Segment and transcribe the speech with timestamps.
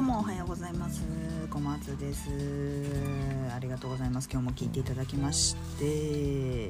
[0.00, 1.02] どうもおはようございます。
[1.50, 2.30] 小松です。
[3.54, 4.30] ありがとうございます。
[4.32, 6.68] 今日も聞いていただきまして。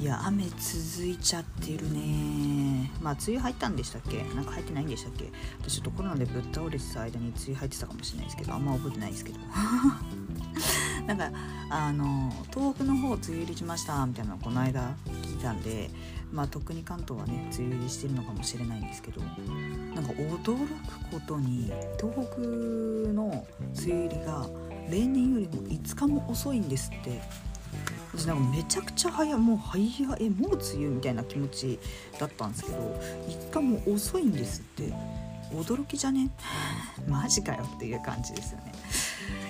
[0.00, 2.92] いや雨続いちゃってるね。
[3.02, 4.22] まあ梅雨入ったんでしたっけ？
[4.36, 5.28] なんか入ってないんでしたっけ？
[5.60, 9.38] 私ちょっとコロナでぶっ倒れてた間に梅雨入ってたかもしれないですけどあんま覚えてないですけど。
[11.06, 11.30] なんか
[11.70, 14.94] あの東北の方梅雨入りしましたみたいなのこの間
[15.24, 15.90] 聞いたんで
[16.32, 23.44] まあとっくに関東はね梅雨入りしてるのかもしれないんですけどなんか驚くことに東北の
[23.82, 24.46] 梅雨入りが
[24.90, 27.20] 例年よりも5日も遅いんですって。
[28.12, 31.78] 私なんかめちゃくちゃ早いもう早いえもう梅雨みたいな気持ち
[32.18, 32.76] だったんですけど
[33.28, 34.92] 5日も遅いんですって。
[35.52, 36.30] 驚きじゃね？
[37.08, 38.72] マジかよっていう感じですよね。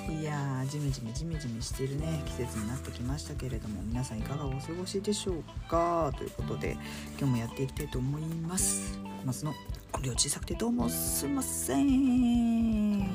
[0.08, 6.12] いやージメジメジメジメしてるね季節になってきましたけれども皆さんいかがお過ごしでしょうか？
[6.16, 6.76] ということで
[7.18, 8.98] 今日もやっていきたいと思います。
[9.24, 9.54] ますの
[10.02, 13.08] 量小さくてどうもすいません。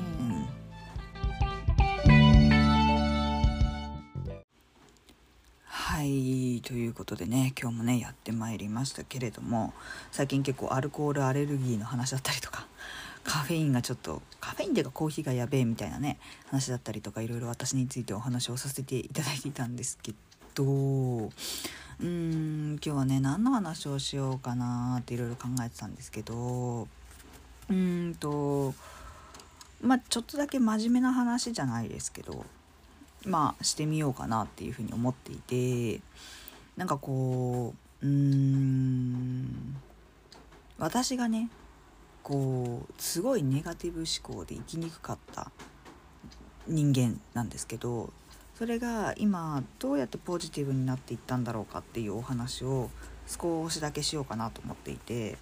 [5.64, 9.72] はいということでね今日もねやってまいりましたけれども
[10.12, 12.66] 最近結構アルコールアレルギーの話だったりとか
[13.26, 20.14] カフェインがちょっとカフェインっていうかコーヒーがやべえみたいなね話だったりとかいろいろ私についてお話をさせていただいていたんですけ
[20.54, 26.82] どうーん今日はね何の話をしようかなっていろいろ考えてたんですけど
[27.68, 28.74] うーんと
[29.82, 32.44] まあちょっとだけ真面目な話じゃないですけど
[33.24, 36.00] まあしてみようかなっていうふうに思っていて
[36.76, 39.76] なんかこううーん
[40.78, 41.48] 私がね
[42.26, 45.52] こうすごいネガティブ思考で生きにくかった
[46.66, 48.12] 人間なんですけど
[48.56, 52.90] それが今どうやってポジティブになっていったんだろうかっていうお話を
[53.28, 55.38] 少しだけしようかなと思っていて。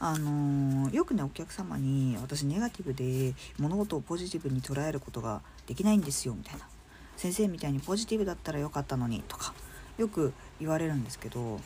[0.00, 6.66] あのーよくねお客様に私ネガティブで物事をポジティブに捉えることができないんですよみたいな
[7.16, 9.54] 先生みたいにポジティブだったらよかったのにとか
[9.98, 11.60] よく言われるんですけど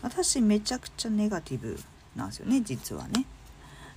[0.00, 1.78] 私めちゃくちゃネガティブ
[2.16, 3.26] なんですよね実はね。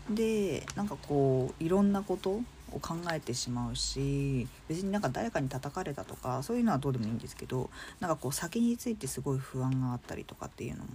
[0.10, 2.42] でなんかこういろんなこと
[2.72, 7.70] を考えてしまうし別になんか誰かに叩かれたとかそういうのはどうでもいいんですけど
[8.00, 10.90] なんかこう先についてすごい不安があったりとかっていうのも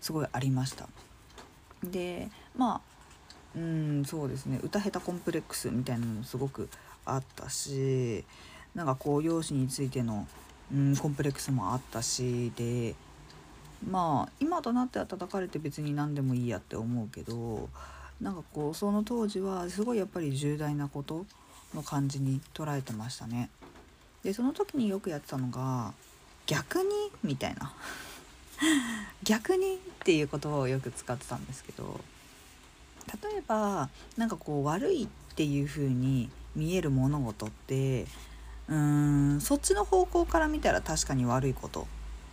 [0.00, 0.88] すごいありました。
[1.82, 2.94] でまあ
[3.56, 6.68] うんそうですね歌下手コンプレックスみたいなのもすごく
[7.04, 8.24] あったし
[8.74, 10.26] なんかこう容姿についての、
[10.72, 12.94] うん、コンプレックスもあったしで
[13.90, 17.68] まあ今となっては叩かれて別に何でもいいやって思うけど
[18.20, 21.26] なんかこうその当時はすごいやっぱり重大なこと
[21.74, 23.50] の感じに捉えてましたね。
[24.22, 25.92] でその時によくやってたのが
[26.46, 26.88] 「逆に?」
[27.22, 27.72] みたいな
[29.22, 32.00] 「逆に?」っていう言葉をよく使ってたんですけど
[33.22, 38.06] 例えばなんかこう悪いっていう風に見える物事って
[38.68, 41.86] うーんそっちの方向から見たら確かに悪いこと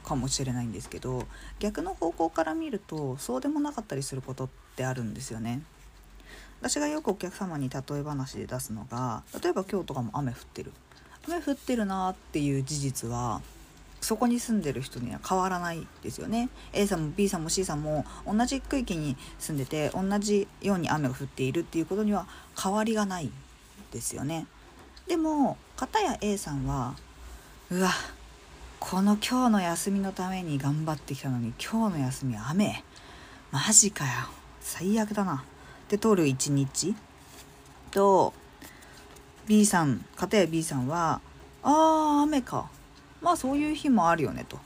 [0.03, 1.28] かもしれないんですけど
[1.59, 5.62] 逆の方向から見るとそうでもなかったりすることってあるんですよね。
[6.59, 10.72] 私がよくお客様に例え話で出すのが例えば今日とかも雨降ってる。
[11.28, 13.41] 雨降ってるなっていう事実は
[14.00, 16.50] そこに住んでる人には変わらないですよね。
[16.73, 22.28] A さんも B さんも C さんも同じ区域に住んでて同じように雨が降っているっていうことには
[22.61, 23.31] 変わりがない
[23.91, 24.47] ですよね。
[25.07, 26.95] でも片や A さんは
[27.69, 27.91] うわ
[28.81, 32.84] この今日の休みのために頑張ってきたのに今日の休み雨。
[33.52, 34.12] マジかよ。
[34.59, 35.36] 最悪だな。
[35.36, 36.96] って通る一日。
[37.91, 38.34] と
[39.47, 41.22] B さん片や B さんは
[41.62, 42.70] あー雨か。
[43.22, 44.58] まあそういう日もあるよねと。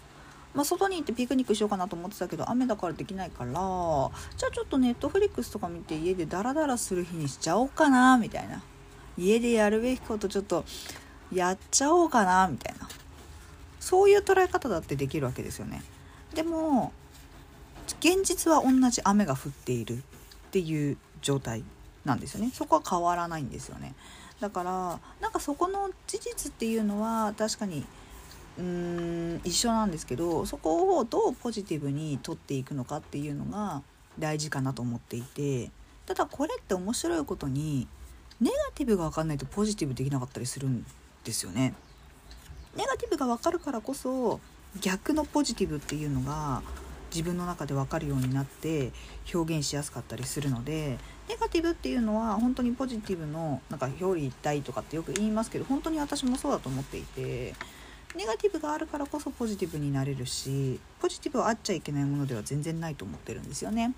[0.55, 8.63] まあ、外に行ってピクニックしようかなと思ってたけど雨だからできないからじゃあちょっとネットフリックスとか見て家でダラダラする日にしちゃおうかなみたいな。
[9.17, 10.63] 家でやるべきことちょっと
[11.33, 12.87] やっちゃおうかなみたいな。
[13.85, 15.83] そういう捉え方だってできるわけですよね。
[16.33, 16.91] でも
[17.99, 20.01] 現実は同じ雨が降っているっ
[20.49, 21.63] ていう状態
[22.03, 22.49] なんですよね。
[22.51, 23.93] そこは変わらないんですよね。
[24.39, 27.85] だからなんかそこの事実っていうのは確かに
[28.57, 33.83] うーん一緒なんですけどそこをどうポジティブに取っていくのかっていうのが
[34.17, 35.69] 大事かなと思っていて
[36.07, 37.87] ただこれって面白いことに
[38.41, 40.83] ネガティブが分かんないとポジティブできなかったりするん
[41.23, 41.75] ですよね。
[42.75, 44.39] ネガティブが分かるからこそ
[44.81, 46.61] 逆のポジティブっていうのが
[47.09, 48.91] 自分の中で分かるようになって
[49.33, 50.97] 表現しやすかったりするので
[51.29, 57.55] ネガティブっていうのは本当にポジティブのなんか表裏一体とかってよく言いますけど本当に私もそうだと思っていて
[58.17, 63.93] ネガティブがあるからこそポジティブになれるしポジティブはあっちゃいけないものでは全然ないと思ってるんですよね。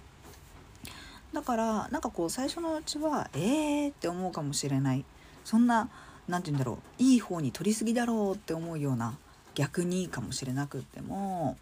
[1.34, 5.04] だからなんかこう最初のうちはえーって思うかもしれない
[5.44, 5.90] そんな
[6.28, 7.04] 何て言うんだろう。
[7.04, 9.18] いい方に取りすぎだろうって思うような
[9.58, 11.58] 逆にかもしれなくっても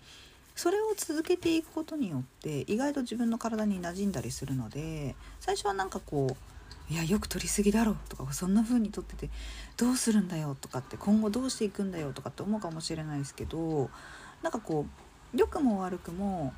[0.53, 9.29] それを続けていくことによって意外と自分の体に馴染んだりするので最初はなんかこういやよく取りすぎだろとかそんな風に取ってて
[9.77, 13.89] どうするんだよとかって今後どうしていくんだよとかって思うかもしれないですけど
[14.43, 14.85] なんかこ
[15.33, 16.53] う良くも悪くも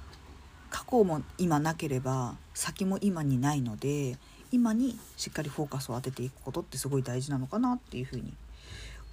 [0.69, 4.17] 過去も今なければ先も今にないので
[4.51, 8.33] 今にしっかりフォーカスを当てていくことってすごい大事なのかなっていうふうに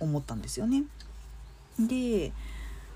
[0.00, 0.84] 思ったんですよね。
[1.78, 2.32] で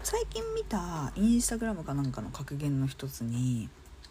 [0.03, 3.69] 最近見たインスタグラムかなんかの格言の一つに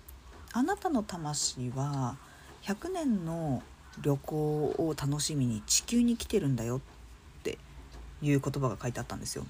[0.51, 2.17] 「あなたの魂は
[2.63, 3.63] 100年の
[4.01, 6.77] 旅行を楽しみに地球に来てるんだよ」
[7.39, 7.57] って
[8.21, 9.45] いう言葉が書いてあったんですよ。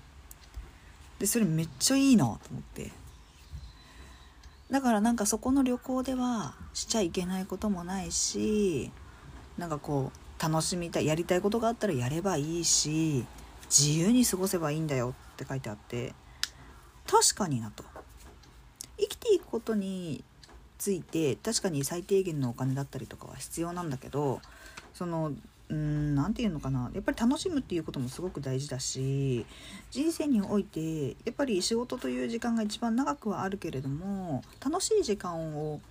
[1.19, 2.91] でそれめっちゃいいなと思って
[4.69, 8.92] だからなんかそこの旅行ではしちゃいけないこともないし
[9.58, 13.25] なんかこう楽しみたいやりたいことがあったらやればいいし
[13.69, 16.14] 自由に過ごせばいいんだよって書いてあって
[17.06, 17.84] 確かになと。
[19.00, 20.24] 生きていくことに
[20.78, 24.42] ついて確かに最低限のお金だったりとかは必要なんだけど
[24.94, 25.31] その
[25.69, 26.90] うん何て言うのかな。
[26.94, 29.46] やっぱり楽しむっていうこともすごく大事だし
[29.92, 35.81] 人生においてやっぱり仕事という時間が一番長くはあるけれども楽しい時間を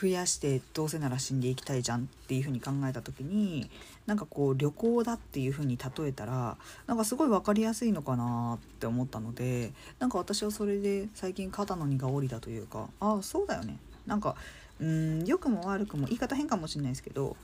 [0.00, 3.70] 増やしてどうせなら死んでいきたいじゃんっていうふうに考えた時に
[4.04, 13.78] なんかこう旅行だっていうふうに例えたらなんかすごい分かりやすいのかなって思ったのでなんか私はそれで最近肩の荷が下りたというかああそうだよね。
[14.06, 14.36] なんか
[14.80, 17.36] うん良くも悪くも言い方変かもしれないですけど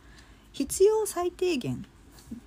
[0.52, 1.84] 必要最低限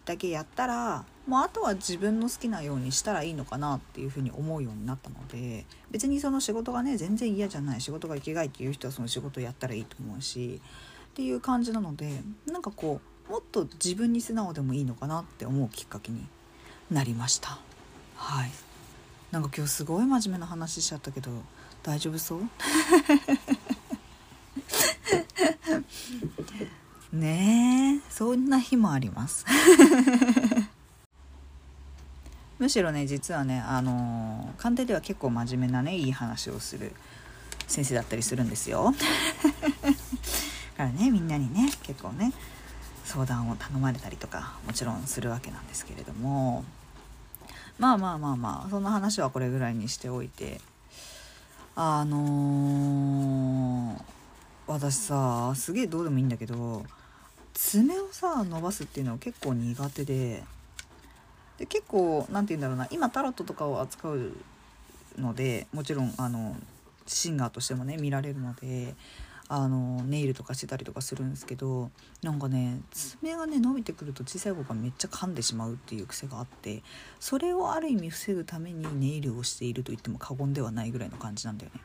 [0.05, 10.61] だけやったらもうあとは自分の好きなようにしたらいいのかなっていうふうに思うようになったので別にその仕事がね全然嫌じゃない仕事が生きがいっていう人はその仕事やったらいいと思うし
[11.11, 16.27] っていう感じなのでなんかこうもっと自分に素直でもいいのかなって思うきっかけに
[16.91, 17.57] なりました。
[18.15, 18.51] はい。
[19.31, 21.31] なんか今日すごい真面目な話しちゃったけど
[21.81, 22.41] 大丈夫そう？
[27.17, 27.74] ねえ
[28.15, 29.45] そんな日もあります。
[32.57, 36.95] むしろね実はねあのー、官邸では結構真面目なねいい話をする
[37.67, 38.93] 先生だったりするんですよ。
[38.93, 38.97] だ
[40.77, 42.31] からねみんなにね結構ね
[43.03, 46.63] 相談を頼まれたりとかもちろんするわけなんですけれども。
[47.77, 50.61] まあまあまあまあそんな話はこれぐらいにしておいて。
[51.75, 54.01] あのー、
[54.67, 56.85] 私さすげえどうでもいいんだけど
[57.55, 60.43] 爪をさ伸ばすっていうのは結構苦手で
[61.57, 64.33] で結構何て言うんだろうな今タロットとかを扱う
[65.17, 66.55] のでもちろんあの
[67.07, 68.93] シンガーとしてもね見られるので
[69.47, 71.91] あのネイルとかしてたりとかするんですけど
[72.23, 76.83] なんかね爪がね伸びてくると小さい子がめっちゃ噛んでしまうっていう癖があって
[77.19, 81.81] それをある意味防ぐためにネイルをしていると言っても過言ではないぐらいの感じなんだよね。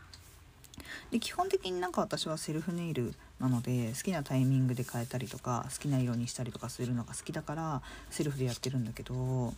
[1.10, 9.54] で基本的になんか私はセルフネイルなので好きなタイミングで変えたりとか好きな色にしたりとかするのが好きだからセルフでやってるんだけど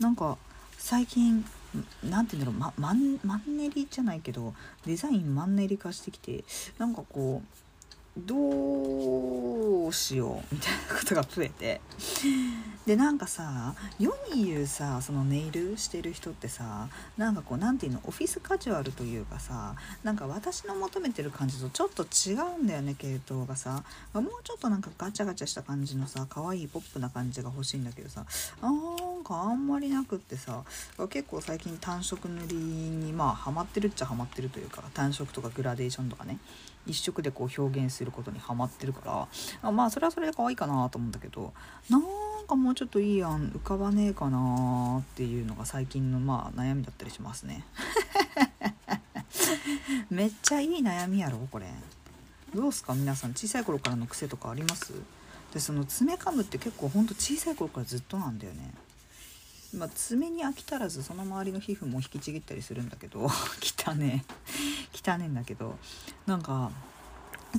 [0.00, 0.38] なんか
[0.76, 1.44] 最近
[2.04, 4.54] 何て言うんだろう、ま、マンマンネリじゃないけど
[4.86, 6.44] デザインマンネリ化してきて
[6.78, 7.67] なんかこう
[8.18, 11.80] どうしようみたいなことが増えて。
[12.86, 23.84] でなんかさ世に言うさそのネイルしてる人ってさなんかこう何て言うのオフィスカジュアルというかさなんか私の求めてる感じとちょっと違うんだよね系統がさ。
[24.14, 28.24] もうちょっとなんかガチャガチャした感じのさ可愛いポップな感じが欲しいんだけどさ。
[28.62, 30.62] あなんかあんまりなくってさ
[31.10, 36.38] 結構最近単色塗りにまあハマってるっちゃハマってるというか単色とかグラデーションとかね。
[36.88, 39.28] 一色でこう表現することにハマってるか
[39.62, 41.52] らまあそれはそれで可愛いかなと思うんだけど
[41.88, 42.02] なん
[42.48, 47.64] かもうちょっといい案浮かばねえかなっていうのが最近のまあ悩みだったりしますね。
[50.10, 51.66] めっちゃいい悩みやろこれ。
[52.54, 52.94] どうすか？
[52.94, 54.92] 皆さん小さい頃からの癖とかあります？
[55.52, 58.72] でその爪噛むって結構ほんと小さい頃からずっとなんだよね。
[59.74, 63.28] まあ、爪に飽き足らずその周りの皮膚も引きちぎったりするんだけど
[63.60, 64.24] 汚ね
[64.92, 65.78] 汚ねんだけど。
[66.26, 66.70] なんか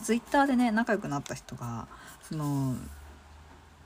[0.04, 1.88] ツイッターでね仲良くなった人が
[2.22, 2.76] その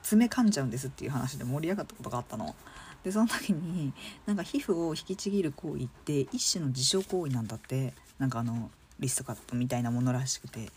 [0.02, 2.54] 爪噛んじゃうんですっていう話で盛り上がったことがあったの。
[3.02, 3.92] でその時に
[4.24, 7.94] なんか皮膚を引きちぎる行為って一種の自傷行為なんだって。
[8.18, 10.70] なんかあのリストカットみたいなものらしくて。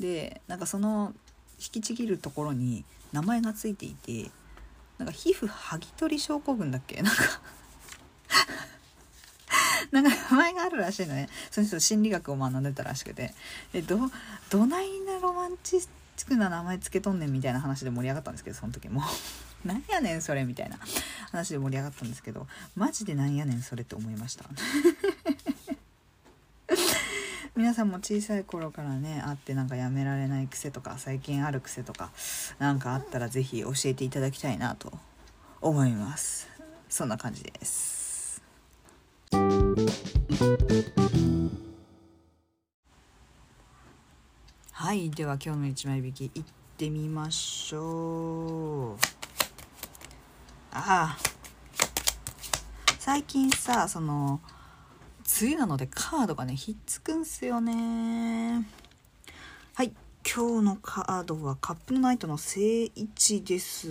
[0.00, 1.14] でなんかその
[1.58, 4.30] 引きちぎるところに名前がついていて
[4.98, 7.02] なんか皮膚剥ぎ取り症候群だっけ？
[7.02, 7.22] なんか
[9.90, 11.28] なんか名前があるらしいのね。
[11.50, 13.34] その人心理学を学んでたらしくて。
[13.72, 13.98] えど
[14.50, 15.88] どないなロマンチッ
[16.26, 19.02] クな名前つけとんねんみたいな話で盛り上がったんですけどその時も。
[19.64, 20.78] なんやねんそれみたいな
[21.30, 22.46] 話で盛り上がったんですけど。
[22.76, 24.44] マジでなんやねんそれって思いました。
[27.56, 32.10] 皆さんも小さい頃からねあってなんかやめられない癖とか最近ある癖とか
[32.58, 34.92] 何かあったら是非教えていただきたいなと
[35.60, 36.48] 思います。
[36.88, 38.42] そんな感じです。
[44.72, 46.44] はいでは今日の1枚引きいっ
[46.76, 49.04] てみましょう。
[50.72, 51.18] ああ。
[52.98, 54.40] 最近さその
[55.26, 58.66] 梅雨なのでカードがねひっつくんすよね。
[59.72, 59.92] はい。
[60.22, 63.88] 今日のカードはカップのナイトの正位置です。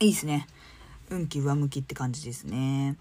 [0.00, 0.46] いいですね。
[1.08, 2.96] 運気上向きって感じですね。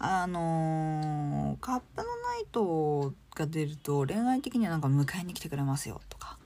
[0.00, 6.38] あのー、カップのナイトが出ると恋愛的にはなんか迎えに来てくれますよとか。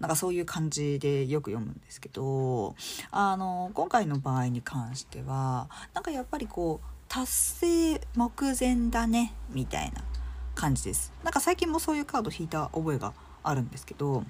[0.00, 2.74] なんかそういう感じでよく読むんですけど。
[3.12, 10.04] あの今回の場合に関してはなんかやっぱりこう達成目前だねみたいな
[10.54, 11.12] 感じです。
[11.24, 13.12] なんか最近もそういうカード引いた覚えが
[13.42, 14.22] あるんですけど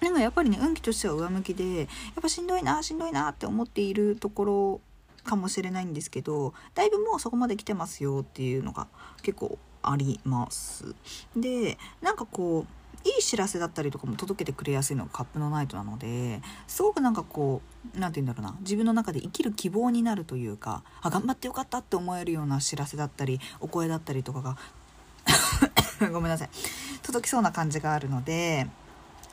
[0.00, 1.86] なんかやっぱりね運気としては上向きでやっ
[2.22, 4.80] ぱしんどいなしんどいなって思っているところ
[5.24, 8.86] かもしれないんですけどだいぶもうそこまで来てますよっていうのが
[9.22, 10.94] 結構あります。
[11.36, 17.60] でなんかこういい知らせだったりとかも届けてくれやすいのがカップのナイトなのですごくなんかこ
[17.94, 24.56] う何て言うんだろうな自分の中で生きる希望になるというかあ頑張ってよかったって思えるような知らせだったりお声だったりとかが
[26.10, 26.50] ごめんなさい
[27.02, 28.66] 届きそうな感じがあるので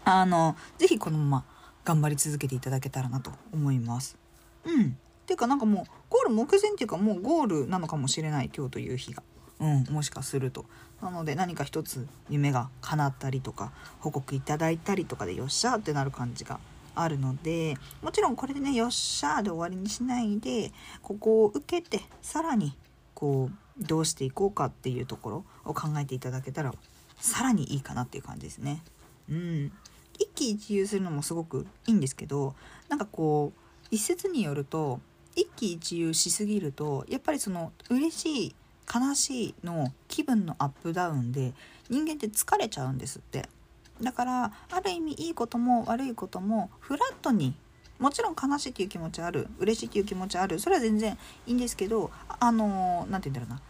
[0.04, 1.46] あの是非このまま
[1.86, 4.18] 頑張り続けていただけたらなと思います。
[4.66, 4.98] うん。
[5.26, 9.24] ていうかなんかもうゴール目前っていうかもうゴールなのかもしれない今日という日が。
[9.62, 10.66] うん、もしかすると
[11.02, 16.60] なので何か一つ夢が叶ったりとか報告いただいたりとかでよっしゃーってなる感じが
[16.96, 20.72] あるのでもちろんこれでねよっしゃーで終わりにしないで
[21.04, 22.76] ここを受けてさらに
[23.14, 26.74] こうどうしていこうかっていうところを考えていただけたら
[27.20, 28.84] さらにいいかなっていう感じですね。
[29.30, 29.72] うん、
[30.18, 32.56] 一喜一憂するのもすごくいいんですけど
[32.90, 35.00] なんかこう一説によると
[35.36, 38.56] 一喜一憂しすぎるとやっぱりその嬉しい
[38.94, 41.54] 悲しいの気分のアップダウンで
[41.90, 43.48] 人間って疲れちゃうんですって
[44.02, 47.54] だからある意味いいことも悪いこともフラットに
[48.00, 53.62] もちろん悲しいっていう気持ちある嬉しいっていう気持ちあるそれは全然いいんですけどあの何て言うんだろうな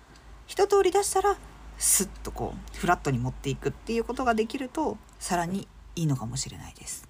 [0.47, 1.35] 一通り出したら
[1.77, 7.07] スッとこうフラットに持っていくっていうことができるとさらにいいのかもしれないです。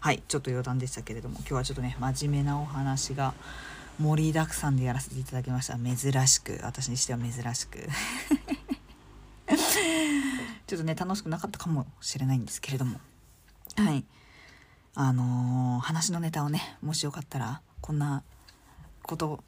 [0.00, 3.32] はいちょっと余談でしたけれども今日はちょっとね真面目なお話が
[3.98, 5.76] 盛りだくさんでやらせていただきました。
[5.78, 6.58] 珍しく。
[6.62, 7.78] 私にしては珍しく。
[10.66, 13.00] ちょっとね楽しくなかったかもしれないんですけれども。
[13.76, 14.04] はい。
[14.94, 18.22] あのー、話のネタをねもしよかったらこんな
[19.02, 19.42] こと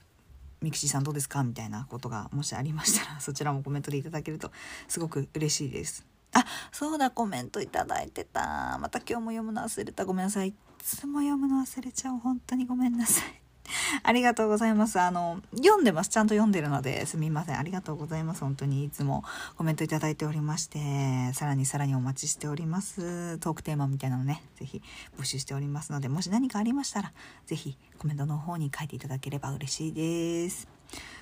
[0.61, 1.43] ミクシーさんどうですか？
[1.45, 4.53] みたいなことがもしありましたら そちらもコメントでいただけると
[4.89, 6.05] すごく嬉しいです。
[6.33, 8.79] あそうだコメントいただいてた。
[8.79, 10.05] また今日も読むの忘れた。
[10.05, 10.49] ごめんなさい。
[10.49, 12.19] いつも読むの忘れちゃう。
[12.19, 13.46] 本当にごめんなさい。
[14.03, 15.01] ありがとうございます。
[15.01, 16.11] あの、読んでます。
[16.11, 17.59] ちゃんと読んでるのですみません。
[17.59, 18.41] ありがとうございます。
[18.41, 19.25] 本当にいつも
[19.57, 23.39] コメントいただいておりまして、さらにさらにお待ちしております。
[23.39, 24.83] トークテーマみたいなのね、是非
[25.19, 27.13] 募集しておりますので、もし何かありましたら、
[27.47, 30.69] 是非コメントの方に書いていただければ嬉しいです。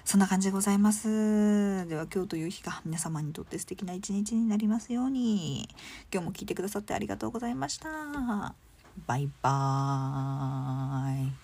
[0.05, 1.87] そんな感じでございます。
[1.89, 5.69] では今日という日が皆様にとって素敵な一日になりますように。
[6.13, 8.55] 今日も聞いてくださってありがとうございました。
[9.07, 11.44] バイバーイ。